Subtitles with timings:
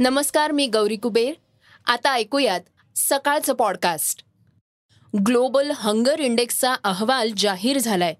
[0.00, 1.32] नमस्कार मी गौरी कुबेर.
[1.86, 2.60] आता ऐकूयात
[2.96, 4.24] सकाळचं पॉडकास्ट
[5.26, 8.14] ग्लोबल हंगर इंडेक्सचा अहवाल जाहीर झालाय.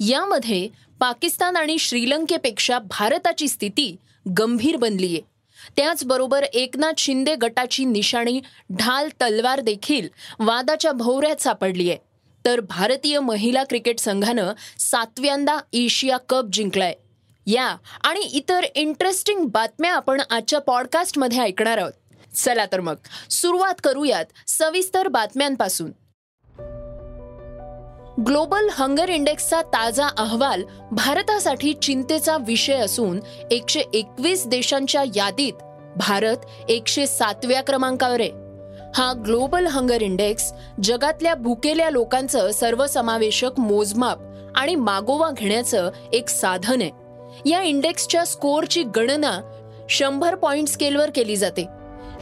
[0.00, 0.68] यामध्ये
[1.00, 3.96] पाकिस्तान आणि श्रीलंकेपेक्षा भारताची स्थिती
[4.38, 5.20] गंभीर बनलीय.
[5.76, 8.40] त्याचबरोबर एकनाथ शिंदे गटाची निशाणी
[8.72, 10.08] ढाल तलवार देखील
[10.38, 11.96] वादाच्या भोवऱ्यात सापडलीय.
[12.44, 16.94] तर भारतीय महिला क्रिकेट संघानं सातव्यांदा एशिया कप जिंकलाय.
[17.50, 17.76] या.
[18.04, 21.92] आणि इतर इंटरेस्टिंग बातम्या आपण आजच्या पॉडकास्टमध्ये ऐकणार आहोत.
[22.34, 22.94] चला तर मग
[23.30, 25.92] सुरुवात करूयात सविस्तर बातम्यांपासून.
[28.26, 30.62] ग्लोबल हंगर इंडेक्सचा ताजा अहवाल
[30.92, 35.52] भारतासाठी चिंतेचा विषय असून एकशे एकवीस देशांच्या यादीत
[35.96, 36.36] भारत
[36.68, 38.30] एकशे सातव्या क्रमांकावर आहे.
[38.94, 44.18] हा ग्लोबल हंगर इंडेक्स जगातल्या भुकेल्या लोकांचं सर्वसमावेशक मोजमाप
[44.54, 46.99] आणि मागोवा घेण्याचं एक साधन आहे.
[47.46, 49.40] या इंडेक्सच्या स्कोअरची गणना
[49.88, 51.66] शंभर पॉइंट स्केलवर केली जाते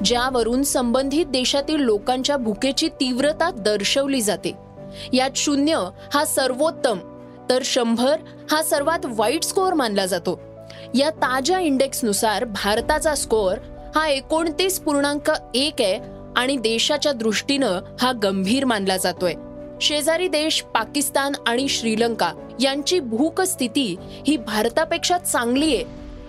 [0.05, 4.53] ज्यावरून संबंधित देशातील लोकांच्या भुकेची तीव्रता दर्शवली जाते.
[5.13, 6.99] यात शून्य हा सर्वोत्तम
[7.51, 8.17] तर शंभर
[8.51, 10.41] हा सर्वात वाईट स्कोअर मानला जातो.
[10.95, 13.59] या ताज्या इंडेक्सनुसार भारताचा स्कोअर
[13.95, 15.99] हा एकोणतीस पूर्णांक एक आहे
[16.37, 19.35] आणि देशाच्या दृष्टीनं हा गंभीर मानला जातोय.
[19.81, 25.85] शेजारी देश पाकिस्तान आणि श्रीलंका यांची भूक स्थिती ही भारतापेक्षा चांगली आहे.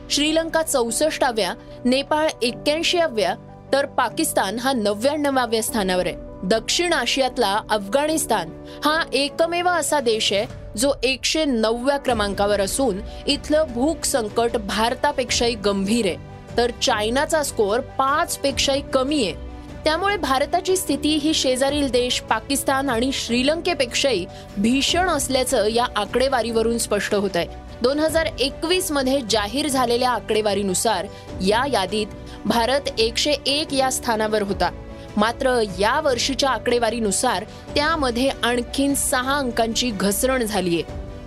[0.09, 1.53] श्रीलंका चौसष्टाव्या
[1.85, 3.35] नेपाळ एक्क्याऐंशीव्या
[3.73, 6.15] तर पाकिस्तान हा नव्याण्णवाव्या स्थानावर आहे.
[6.43, 8.49] दक्षिण आशियातला अफगाणिस्तान
[8.85, 10.45] हा एकमेव असा देश आहे
[10.77, 16.15] जो एकशे नवव्या क्रमांकावर असून इथलं भूक संकट भारतापेक्षाही गंभीर आहे.
[16.57, 19.48] तर चायनाचा स्कोअर पाच पेक्षाही कमी आहे.
[19.85, 24.25] त्यामुळे भारताची स्थिती ही शेजारील देश पाकिस्तान आणि श्रीलंकेपेक्षाही
[24.57, 27.47] भीषण असल्याचं या आकडेवारीवरून स्पष्ट होत आहे
[27.81, 31.05] दोन हजार एकवीसमध्ये जाहीर झालेल्या आकडेवारीनुसार
[31.41, 32.07] या यादीत
[32.45, 34.69] भारत एकशे एक या स्थानावर होता.
[35.17, 37.43] मात्र या वर्षीच्या आकडेवारीनुसार
[37.75, 40.81] त्यामध्ये आणखीन सहा अंकांची घसरण झालीय.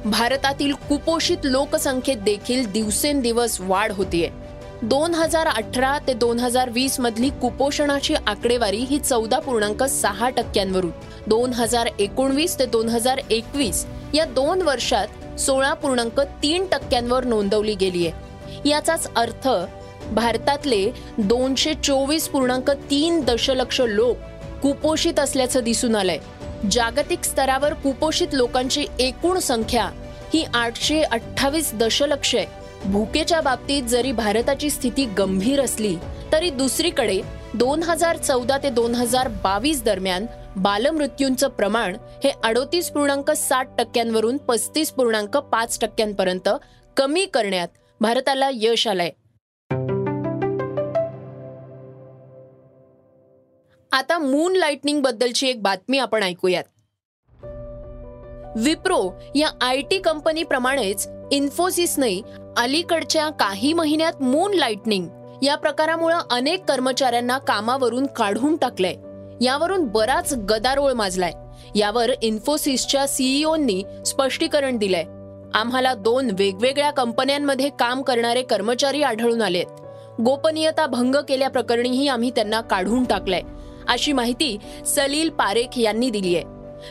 [0.05, 4.42] भारतातील कुपोषित लोकसंख्येत देखील दिवसेंदिवस वाढ होतीये.
[4.83, 10.91] दोन हजार अठरा ते दोन हजार वीस मधली कुपोषणाची आकडेवारी ही चौदा पूर्णांक सहा टक्क्यांवरून.
[11.27, 13.85] दोन हजार एकोणवीस ते दोन हजार एकवीस
[14.15, 19.49] या दोन वर्षात सोळा पूर्णांक तीन टक्क्यांवर नोंदवली गेली आहे याचाच अर्थ
[20.15, 20.85] भारतातले
[21.19, 24.17] दोनशे चोवीस पूर्णांक तीन दशलक्ष लोक
[24.63, 26.19] कुपोषित असल्याचं दिसून आलंय.
[26.71, 29.89] जागतिक स्तरावर कुपोषित लोकांची एकूण संख्या
[30.35, 32.47] ही आठशे अठ्ठावीस दशलक्ष आहे.
[32.85, 35.97] भुकेच्या बाबतीत जरी भारताची स्थिती गंभीर असली
[36.33, 37.21] तरी दुसरीकडे
[37.55, 40.27] दोन हजार चौदा ते दोन हजार बावीस दरम्यान
[40.57, 46.49] बालमृत्यूंचं प्रमाण हे अडोतीस पूर्णांक साठ टक्क्यांवरून पस्तीस पूर्णांक पाच टक्क्यांपर्यंत
[46.97, 47.69] कमी करण्यात
[48.01, 49.11] भारताला यश आलंय.
[53.93, 56.65] आता मून लाइटनिंग बद्दलची एक बातमी आपण ऐकूयात.
[58.57, 62.21] विप्रो या आय टी कंपनीप्रमाणेच इन्फोसिसने
[62.57, 65.07] अलीकडच्या काही महिन्यात मून लाइटनिंग
[65.43, 68.95] या प्रकारामुळे अनेक कर्मचाऱ्यांना कामावरून काढून टाकलंय.
[69.41, 71.33] यावरून बराच गदारोळ माजलाय.
[71.75, 75.05] यावर इन्फोसिसच्या सीईओनी स्पष्टीकरण दिलंय.
[75.55, 79.81] आम्हाला दोन वेगवेगळ्या कंपन्यांमध्ये काम करणारे कर्मचारी आढळून आलेत.
[80.21, 83.43] गोपनीयता भंग केल्याप्रकरणीही आम्ही त्यांना काढून टाकलंय
[83.89, 84.57] अशी माहिती
[84.87, 86.45] सलील पारेख यांनी दिली आहे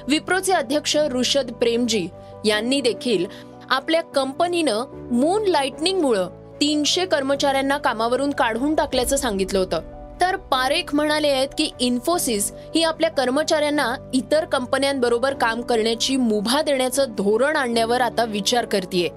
[0.07, 2.07] विप्रोचे अध्यक्ष ऋषद प्रेमजी
[2.45, 3.25] यांनी देखील
[3.71, 6.29] आपल्या कंपनीनं मून लाइटनिंगमुळं
[6.61, 9.81] तीनशे कर्मचाऱ्यांना कामावरून काढून टाकल्याचं सांगितलं होतं.
[10.21, 17.05] तर पारेख म्हणाले आहेत की इन्फोसिस ही आपल्या कर्मचाऱ्यांना इतर कंपन्यांबरोबर काम करण्याची मुभा देण्याचं
[17.09, 19.09] धोरण आणण्यावर आता विचार करतीये.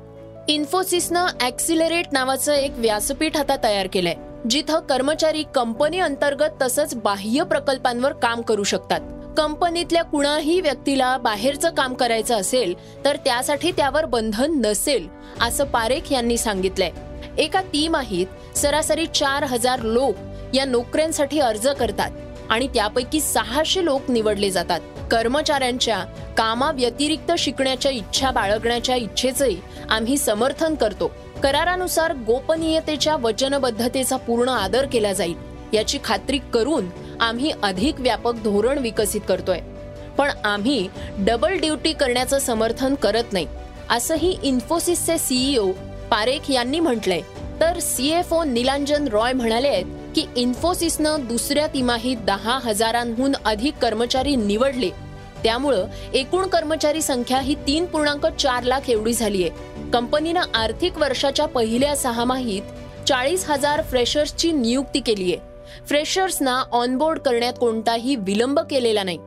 [0.48, 4.14] इन्फोसिसनं ऍक्सिलरेट नावाचं एक व्यासपीठ आता तयार केलंय
[4.50, 9.00] जिथं कर्मचारी कंपनी अंतर्गत तसंच बाह्य प्रकल्पांवर काम करू शकतात.
[9.36, 15.08] कंपनीतल्या कुणाही व्यक्तीला बाहेरचं काम करायचं असेल तर त्यासाठी त्यावर बंधन नसेल
[15.40, 16.90] असं पारेख यांनी सांगितलंय.
[17.38, 20.16] एका तिमाहीत सरासरी चार हजार लोक
[20.54, 22.10] या नोकऱ्यांसाठी अर्ज करतात
[22.50, 24.80] आणि त्यापैकी सहाशे लोक निवडले जातात.
[25.10, 25.98] कर्मचाऱ्यांच्या
[26.36, 29.56] कामाव्यतिरिक्त शिकण्याच्या इच्छा बाळगण्याच्या इच्छेचंही
[29.90, 31.10] आम्ही समर्थन करतो.
[31.42, 35.34] करारानुसार गोपनीयतेच्या वचनबद्धतेचा पूर्ण आदर केला जाईल
[35.72, 36.88] याची खात्री करून
[37.24, 39.60] आम्ही अधिक व्यापक धोरण विकसित करतोय.
[40.18, 40.88] पण आम्ही
[41.18, 43.46] डबल ड्युटी करण्याचं समर्थन करत नाही
[43.90, 45.70] असंही इन्फोसिसचे सीईओ
[46.10, 47.20] पारेख यांनी म्हटलंय.
[47.60, 54.90] तर सीएफओ निलांजन रॉय म्हणाले आहेत की इन्फोसिसनं दुसऱ्या तिमाहीत दहा हजारांहून अधिक कर्मचारी निवडले.
[55.42, 61.46] त्यामुळं एकूण कर्मचारी संख्या ही तीन पूर्णांक चार लाख एवढी झाली आहे कंपनीनं आर्थिक वर्षाच्या
[61.46, 65.53] पहिल्या सहामाहीत चाळीस हजार फ्रेशर्सची नियुक्ती केली आहे
[65.86, 69.18] फ्रेशर्सना ऑनबोर्ड करण्यात कोणताही विलंब केलेला नाही.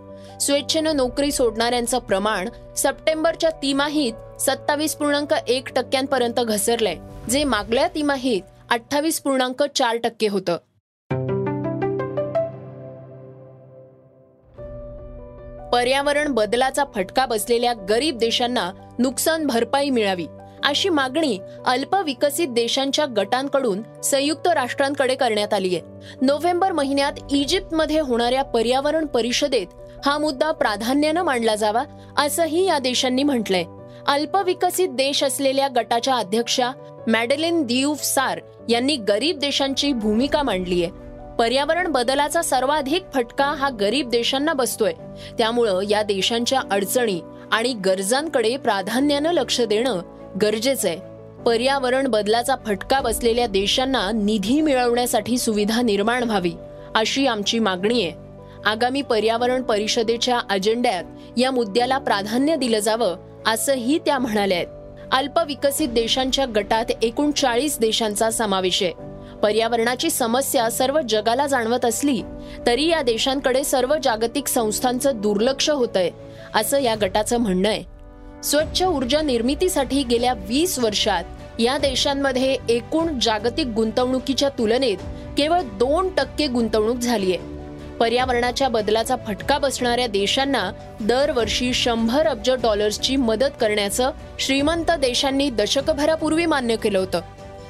[0.42, 6.96] स्वेच्छेनं नोकरी सोडणाऱ्यांचं प्रमाण सप्टेंबरच्या तिमाहीत सत्तावीस पूर्णांक एक टक्क्यांपर्यंत घसरलंय
[7.30, 10.58] जे मागल्या तिमाहीत अठ्ठावीस पूर्णांक चार टक्के होतं.
[15.70, 20.26] पर्यावरण बदलाचा फटका बसलेल्या गरीब देशांना नुकसान भरपाई मिळावी.
[20.68, 25.82] अशी मागणी अल्पविकसित देशांच्या गटांकडून संयुक्त राष्ट्रांकडे करण्यात आली आहे.
[26.22, 29.68] नोव्हेंबर महिन्यात इजिप्तमध्ये होणाऱ्या पर्यावरण परिषदेत
[30.06, 31.84] हा मुद्दा प्राधान्यानं मांडला जावा
[32.18, 33.64] असंही या देशांनी म्हटलंय.
[34.08, 36.72] अल्पविकसित देश असलेल्या गटाच्या अध्यक्षा
[37.08, 38.40] मॅडलिन दियूफ सार
[38.70, 40.92] यांनी गरीब देशांची भूमिका मांडली आहे.
[41.40, 44.94] पर्यावरण बदलाचा सर्वाधिक फटका हा गरीब देशांना बसतोय.
[45.38, 47.22] त्यामुळं या देशांच्या अडचणी
[47.52, 50.02] आणि गरजांकडे प्राधान्यानं लक्ष देणं
[50.42, 50.98] गरजेचं आहे.
[51.46, 56.52] पर्यावरण बदलाचा फटका बसलेल्या देशांना निधी मिळवण्यासाठी सुविधा निर्माण व्हावी
[56.96, 58.14] अशी आमची मागणी आहे.
[58.66, 61.04] आगामी पर्यावरण परिषदेच्या अजेंड्यात
[61.38, 63.16] या मुद्द्याला प्राधान्य दिलं जावं
[63.48, 64.68] असंही त्या म्हणाल्या आहेत.
[65.12, 68.94] अल्पविकसित देशांच्या गटात एकूण चाळीस देशांचा समावेश आहे.
[69.44, 72.22] पर्यावरणाची समस्या सर्व जगाला जाणवत असली
[72.66, 76.10] तरी या देशांकडे सर्व जागतिक संस्थांचं दुर्लक्ष होतंय
[76.56, 77.97] असं या गटाचं म्हणणं आहे.
[78.44, 84.98] स्वच्छ ऊर्जा निर्मितीसाठी गेल्या वीस वर्षात या देशांमध्ये एकूण जागतिक गुंतवणुकीच्या तुलनेत
[85.38, 87.38] केवळ दोन टक्के गुंतवणूक झालीय
[88.00, 96.76] पर्यावरणाच्या बदलाचा फटका बसणाऱ्या देशांना दरवर्षी शंभर अब्ज डॉलर्सची मदत करण्याचं श्रीमंत देशांनी दशकभरापूर्वी मान्य
[96.76, 97.22] केलं होतं.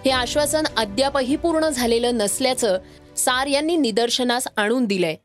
[0.06, 2.78] हे आश्वासन अद्यापही पूर्ण झालेलं नसल्याचं
[3.18, 5.16] सार यांनी निदर्शनास आणून दिलंय.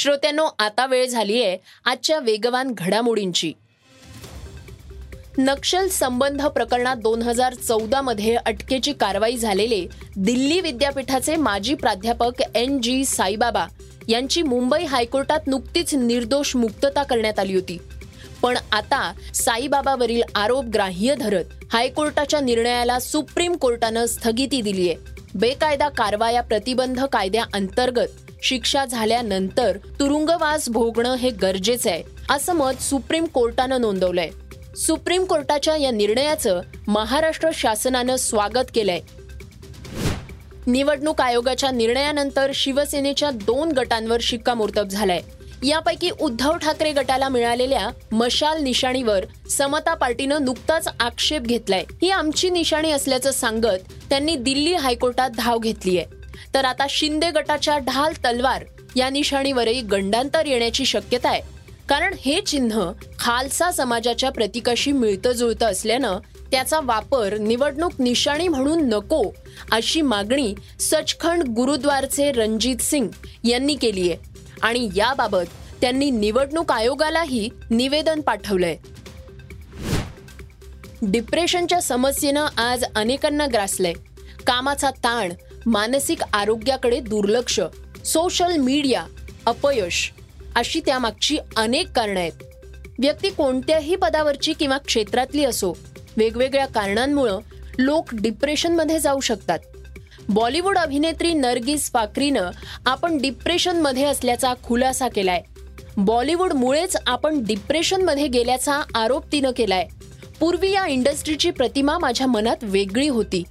[0.00, 3.52] श्रोत्यांनो आता वेळ झालीय आजच्या वेगवान घडामोडींची.
[5.38, 9.86] नक्षल संबंध प्रकरणात दोन हजार चौदा मध्ये अटकेची कारवाई झालेले
[10.16, 13.66] दिल्ली विद्यापीठाचे माजी प्राध्यापक एन जी साईबाबा
[14.08, 17.78] यांची मुंबई हायकोर्टात नुकतीच निर्दोष मुक्तता करण्यात आली होती.
[18.42, 26.40] पण आता साईबाबावरील आरोप ग्राह्य धरत हायकोर्टाच्या निर्णयाला सुप्रीम कोर्टानं स्थगिती दिली आहे बेकायदा कारवाया
[26.40, 34.30] प्रतिबंध कायद्याअंतर्गत शिक्षा झाल्यानंतर तुरुंगवास भोगणं हे गरजेचं आहे असं मत सुप्रीम कोर्टानं नोंदवलंय.
[34.76, 39.00] सुप्रीम कोर्टाच्या या निर्णयाचं महाराष्ट्र शासनानं स्वागत केलंय.
[40.66, 45.20] निवडणूक आयोगाच्या निर्णयानंतर शिवसेनेच्या दोन गटांवर शिक्कामोर्तब झालाय.
[45.62, 51.84] यापैकी उद्धव ठाकरे गटाला मिळालेल्या मशाल निशाणीवर समता पार्टीनं नुकताच आक्षेप घेतलाय.
[52.02, 56.19] ही आमची निशाणी असल्याचं सांगत त्यांनी दिल्ली हायकोर्टात धाव घेतली आहे
[56.54, 58.64] तर आता शिंदे गटाच्या ढाल तलवार
[58.96, 61.40] या निशाणीवरही गंडांतर येण्याची शक्यता आहे.
[61.88, 66.18] कारण हे चिन्ह खालसा समाजाच्या प्रतीकाशी मिळतं जुळतं असल्यानं
[66.50, 69.22] त्याचा वापर निवडणूक निशाणी म्हणून नको
[69.72, 73.08] अशी मागणी सचखंड गुरुद्वारचे रणजित सिंग
[73.44, 74.16] यांनी केली आहे.
[74.62, 75.44] आणि याबाबत
[75.80, 78.76] त्यांनी निवडणूक आयोगालाही निवेदन पाठवलंय.
[81.02, 83.92] डिप्रेशनच्या समस्येनं आज अनेकांना ग्रासलंय.
[84.46, 85.32] कामाचा ताण
[85.66, 87.60] मानसिक आरोग्याकडे दुर्लक्ष
[88.04, 89.04] सोशल मीडिया
[89.46, 90.12] अपयश
[90.56, 92.32] अशी त्यामागची अनेक कारणं आहेत.
[92.98, 95.72] व्यक्ती कोणत्याही पदावरची किंवा क्षेत्रातली असो
[96.16, 97.38] वेगवेगळ्या कारणांमुळं
[97.78, 99.58] लोक डिप्रेशनमध्ये जाऊ शकतात.
[100.28, 102.50] बॉलिवूड अभिनेत्री नरगिस फाकरीनं
[102.86, 105.42] आपण डिप्रेशनमध्ये असल्याचा खुलासा केलाय.
[105.96, 109.86] बॉलिवूडमुळेच आपण डिप्रेशनमध्ये गेल्याचा आरोप तिनं केलाय.
[110.40, 113.42] पूर्वी या इंडस्ट्रीची प्रतिमा माझ्या मनात वेगळी होती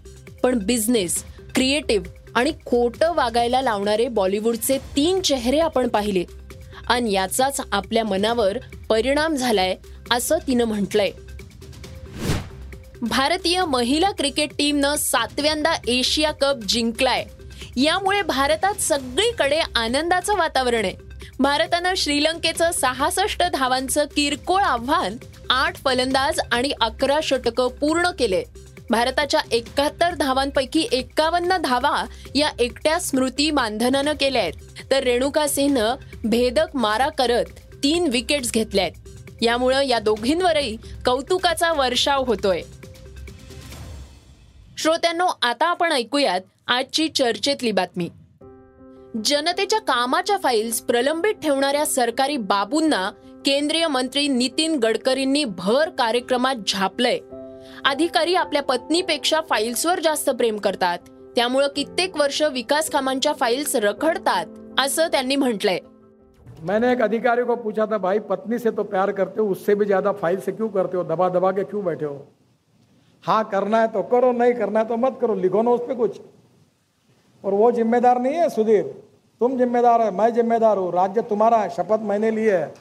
[0.44, 1.24] पण बिझनेस
[1.56, 6.24] क्रिएटिव्ह आणि खोटं वागायला लावणारे बॉलिवूडचे तीन चेहरे आपण पाहिले.
[6.88, 8.58] आणि याचाच आपल्या मनावर
[8.90, 9.76] परिणाम झालाय
[10.12, 11.12] असं तिनं म्हटलंय.
[13.02, 17.26] भारतीय महिला क्रिकेट टीमनं सातव्यांदा एशिया कप जिंकलाय.
[17.78, 20.94] यामुळे भारतात सगळीकडे आनंदाचं वातावरण आहे.
[21.40, 25.18] भारतानं श्रीलंकेचं सहासष्ट धावांचं किरकोळ आव्हान
[25.50, 28.44] आठ फलंदाज आणि अकरा षटकं पूर्ण केले.
[28.90, 32.06] भारताच्या एकाहत्तर धावांपैकी एकावन्न धावा
[32.36, 34.54] या एकट्या स्मृती मानधनानं केल्या आहेत.
[34.92, 37.46] तर रेणुका सिंहनं भेदक मारा करत
[37.84, 42.62] तीन विकेट्स घेतल्या आहेत यामुळं या दोघींवरही कौतुकाचा वर्षाव होतोय.
[44.78, 48.10] श्रोत्यांनो आता आपण ऐकूयात आजची चर्चेतली बातमी.
[49.26, 53.12] जनतेच्या कामाच्या फाईल्स प्रलंबित ठेवणाऱ्या सरकारी बाबूंना
[53.46, 57.20] केंद्रीय मंत्री नितीन गडकरींनी भर कार्यक्रमात झापलंय.
[57.86, 61.00] अधिकारी आपल्या पत्नीपेक्षा फाईल्सवर जास्त प्रेम करतात.
[61.36, 65.80] त्यामुळं कित्येक वर्ष विकास कामांच्या फाईल्स रखडतात असं त्यांनी म्हटलंय.
[66.64, 69.86] मैंने एक अधिकारी को पूछा था भाई पत्नी से तो प्यार करते हो उससे भी
[69.86, 71.04] ज्यादा फाइल से क्यों करते हो?
[71.04, 72.28] दबा दबा के क्यों बैठे हो?
[73.24, 75.96] हाँ करना है तो करो नहीं करना है तो मत करो लिखो ना उस पर
[75.96, 76.20] कुछ।
[77.44, 78.84] और वो जिम्मेदार नहीं है सुधीर?
[79.42, 82.74] तुम जिम्मेदार है मैं जिम्मेदार हूँ। राज्य तुम्हारा है शपथ मैंने ली है।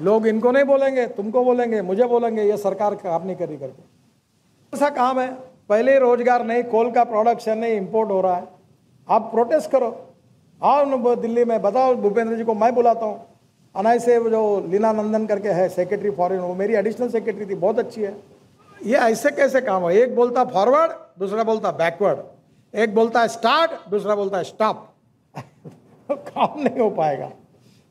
[0.00, 4.88] लोग इनको नहीं बोलेंगे, तुमको बोलेंगे, मुझे बोलेंगे, ये सरकार काम नहीं करी करके ऐसा
[4.90, 5.30] काम है,
[5.68, 8.48] पहले रोज़गार नहीं, कोल का प्रोडक्शन नहीं इंपोर्ट हो रहा है।
[9.08, 9.90] आप प्रोटेस्ट करो।
[10.60, 13.26] आओ दिल्ली में, बताओ भूपेंद्र जी को, मैं बुलाता हूँ।
[13.74, 17.78] अनाय से जो लीना नंदन करके है सेक्रेटरी फॉरेन वो मेरी एडिशनल सेक्रेटरी थी, बहुत
[17.78, 18.16] अच्छी है।
[18.84, 19.94] ये ऐसे कैसे काम है?
[19.96, 24.86] एक बोलता फॉरवर्ड दूसरा बोलता बैकवर्ड एक बोलता है स्टार्ट दूसरा बोलता है स्टॉप
[26.10, 27.30] काम नहीं हो पाएगा।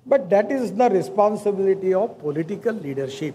[0.10, 3.34] But that is the responsibility of political leadership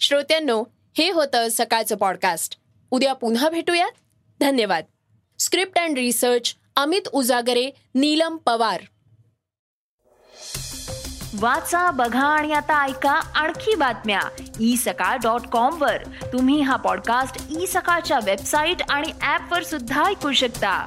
[0.00, 0.62] श्रोत्यांनो
[0.98, 2.58] हे होतं सकाळचं पॉडकास्ट
[2.90, 3.92] उद्या पुन्हा भेटूयात.
[4.40, 4.84] धन्यवाद.
[5.38, 8.80] Script and research Amit Ujagare Neelam Pawar.
[11.40, 14.20] वाचा बघा आणि आता ऐका आणखी बातम्या.
[14.60, 15.96] ई सकाळ डॉट कॉम वर.
[16.32, 20.86] तुम्ही हा पॉडकास्ट ई सकाळच्या वेबसाईट आणि ऍप वर सुद्धा ऐकू शकता.